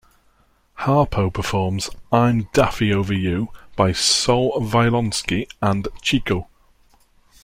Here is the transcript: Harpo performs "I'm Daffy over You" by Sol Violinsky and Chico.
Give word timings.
Harpo 0.79 1.31
performs 1.31 1.91
"I'm 2.11 2.49
Daffy 2.53 2.91
over 2.91 3.13
You" 3.13 3.49
by 3.75 3.91
Sol 3.91 4.59
Violinsky 4.59 5.47
and 5.61 5.87
Chico. 6.01 6.47